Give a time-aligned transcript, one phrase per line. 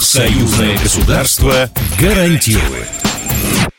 [0.00, 1.70] Союзное государство
[2.00, 2.88] гарантирует.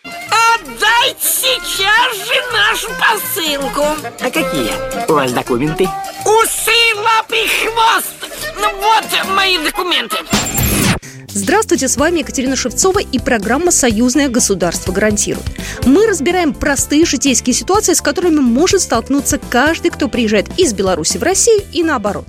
[0.05, 3.83] Отдайте сейчас же нашу посылку.
[4.21, 4.71] А какие
[5.09, 5.89] у вас документы?
[6.23, 8.15] Усы, лапы, хвост.
[8.55, 10.15] Ну вот мои документы.
[11.27, 15.45] Здравствуйте, с вами Екатерина Шевцова и программа «Союзное государство гарантирует».
[15.85, 21.23] Мы разбираем простые житейские ситуации, с которыми может столкнуться каждый, кто приезжает из Беларуси в
[21.23, 22.27] Россию и наоборот.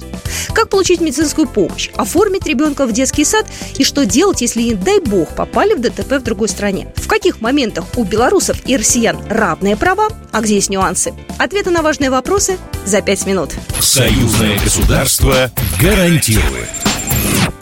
[0.55, 3.47] Как получить медицинскую помощь, оформить ребенка в детский сад
[3.79, 6.89] и что делать, если, не дай бог, попали в ДТП в другой стране.
[6.97, 11.15] В каких моментах у белорусов и россиян равные права, а где есть нюансы?
[11.39, 13.51] Ответы на важные вопросы за пять минут.
[13.81, 16.69] Союзное государство гарантирует.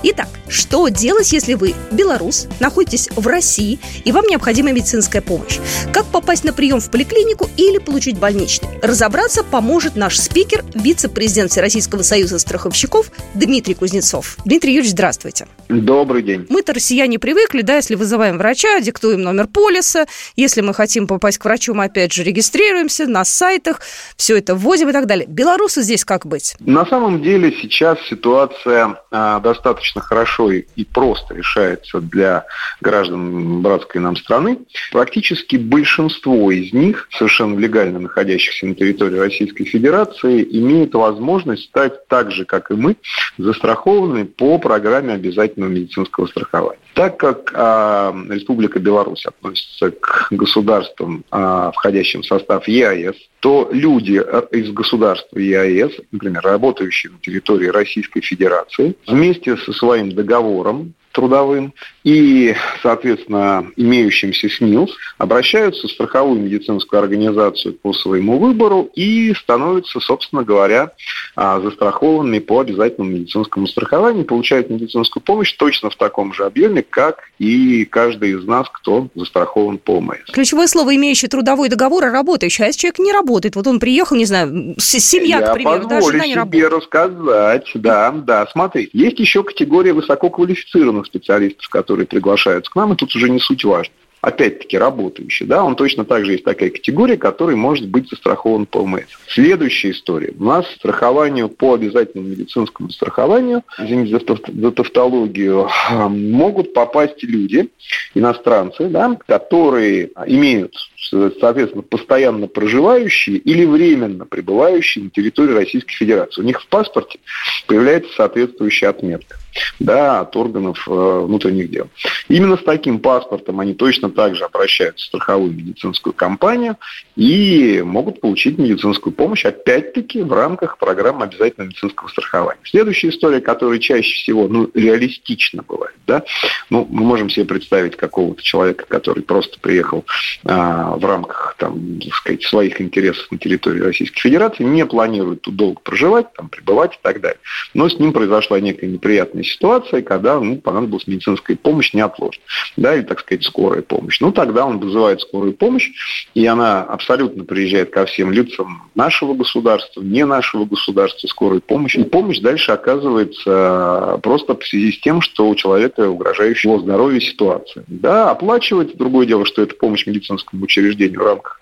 [0.02, 5.58] Итак, что делать, если вы белорус, находитесь в России и вам необходима медицинская помощь?
[5.92, 8.68] Как попасть на прием в поликлинику или получить больничный?
[8.82, 14.38] Разобраться поможет наш спикер, вице-президент Всероссийского союза страховщиков Дмитрий Кузнецов.
[14.46, 15.46] Дмитрий Юрьевич, здравствуйте.
[15.68, 16.46] Добрый день.
[16.48, 21.44] Мы-то россияне привыкли, да, если вызываем врача, диктуем номер полиса, если мы хотим попасть к
[21.44, 23.82] врачу, мы опять же регистрируемся на сайтах,
[24.16, 25.26] все это вводим и так далее.
[25.28, 26.54] Белорусы здесь как быть?
[26.60, 32.44] На самом деле сейчас ситуация а, достаточно хорошо и, и просто решается для
[32.80, 34.58] граждан братской нам страны.
[34.92, 42.30] Практически большинство из них, совершенно легально находящихся на территории Российской Федерации, имеют возможность стать так
[42.30, 42.96] же, как и мы,
[43.38, 46.78] застрахованными по программе обязательного медицинского страхования.
[46.94, 54.22] Так как а, Республика Беларусь относится к государствам, а, входящим в состав ЕАЭС, то люди
[54.50, 62.54] из государства ЕАЭС, например, работающие на территории Российской Федерации, вместе со своим договором трудовым и,
[62.82, 70.92] соответственно, имеющимся СНИЛС обращаются в страховую медицинскую организацию по своему выбору и становятся, собственно говоря,
[71.36, 77.18] а, застрахованными по обязательному медицинскому страхованию, получают медицинскую помощь точно в таком же объеме, как
[77.38, 80.32] и каждый из нас, кто застрахован по ОМС.
[80.32, 82.64] Ключевое слово, имеющий трудовой договор, а работающий.
[82.64, 86.00] А если человек не работает, вот он приехал, не знаю, семья, Я к примеру, да,
[86.00, 86.72] жена не себе работает.
[86.72, 88.46] рассказать, да, да.
[88.50, 93.64] Смотри, есть еще категория высококвалифицированных специалистов, которые приглашаются к нам, и тут уже не суть
[93.64, 93.92] важно.
[94.20, 98.78] Опять-таки работающий, да, он точно так же есть такая категория, который может быть застрахован по
[98.78, 99.00] ОМС.
[99.28, 100.34] Следующая история.
[100.38, 104.18] У нас страхованию по обязательному медицинскому страхованию, извините
[104.52, 105.70] за тавтологию,
[106.10, 107.70] могут попасть люди,
[108.14, 116.42] иностранцы, да, которые имеют соответственно, постоянно проживающие или временно пребывающие на территории Российской Федерации.
[116.42, 117.18] У них в паспорте
[117.66, 119.36] появляется соответствующая отметка
[119.78, 121.88] да, от органов э, внутренних дел.
[122.28, 126.76] Именно с таким паспортом они точно так же обращаются в страховую медицинскую компанию
[127.16, 132.60] и могут получить медицинскую помощь, опять-таки, в рамках программы обязательного медицинского страхования.
[132.64, 136.22] Следующая история, которая чаще всего ну, реалистично бывает, да,
[136.68, 140.04] ну, мы можем себе представить какого-то человека, который просто приехал
[140.44, 145.80] а, в рамках, там, сказать, своих интересов на территории Российской Федерации, не планирует тут долго
[145.80, 147.38] проживать, там, пребывать и так далее.
[147.74, 152.42] Но с ним произошла некая неприятная ситуация, когда ну, понадобилась медицинская помощь неотложно,
[152.76, 154.20] да, или, так сказать, скорая помощь.
[154.20, 155.90] Ну, тогда он вызывает скорую помощь,
[156.34, 161.98] и она абсолютно приезжает ко всем лицам нашего государства, не нашего государства, скорой помощи.
[161.98, 167.20] И помощь дальше оказывается просто в связи с тем, что у человека угрожающая его здоровью
[167.20, 167.84] ситуация.
[167.88, 170.79] Да, оплачивать, другое дело, что это помощь медицинскому учреждению
[171.16, 171.59] в рамках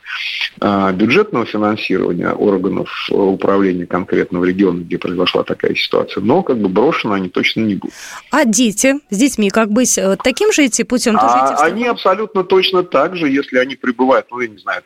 [0.61, 7.29] бюджетного финансирования органов управления конкретного региона, где произошла такая ситуация, но как бы брошены они
[7.29, 7.95] точно не будут.
[8.31, 11.15] А дети с детьми, как быть, э, таким же идти путем?
[11.15, 11.75] Тоже идти в А страховую?
[11.75, 14.83] они абсолютно точно так же, если они прибывают, ну, я не знаю,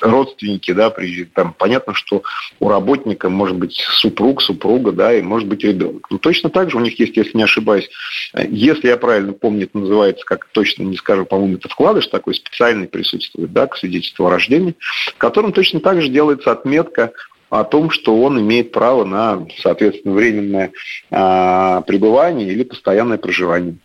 [0.00, 2.22] родственники, да, приезжают, там понятно, что
[2.60, 6.06] у работника может быть супруг, супруга, да, и может быть ребенок.
[6.10, 7.88] Ну, точно так же у них есть, если не ошибаюсь,
[8.34, 12.34] э, если я правильно помню, это называется, как точно не скажу, по-моему, это вкладыш такой
[12.34, 17.12] специальный присутствует, да, к свидетельству о рождении, в котором точно так же делается отметка
[17.50, 20.72] о том, что он имеет право на, соответственно, временное
[21.10, 23.76] а, пребывание или постоянное проживание.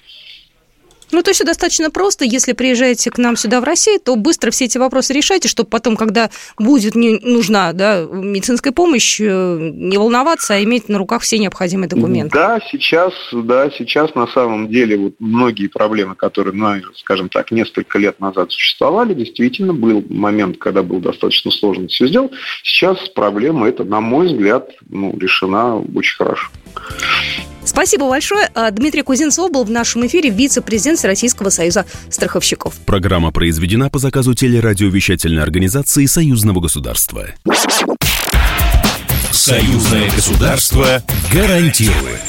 [1.11, 2.25] Ну, то есть все достаточно просто.
[2.25, 5.95] Если приезжаете к нам сюда в Россию, то быстро все эти вопросы решайте, чтобы потом,
[5.95, 11.37] когда будет не нужна да, медицинская помощь, э, не волноваться, а иметь на руках все
[11.39, 12.33] необходимые документы.
[12.33, 17.97] Да, сейчас, да, сейчас на самом деле вот многие проблемы, которые, ну, скажем так, несколько
[17.99, 22.31] лет назад существовали, действительно был момент, когда было достаточно сложно все сделать.
[22.63, 26.47] Сейчас проблема эта, на мой взгляд, ну, решена очень хорошо.
[27.69, 28.49] Спасибо большое.
[28.55, 32.73] А, Дмитрий Кузнецов был в нашем эфире вице-президент Российского союза страховщиков.
[32.87, 37.27] Программа произведена по заказу телерадиовещательной организации Союзного государства.
[39.31, 42.21] Союзное государство гарантирует.